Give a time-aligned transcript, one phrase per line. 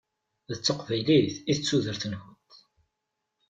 [0.51, 2.51] D taqbaylit i d tudert-nkent.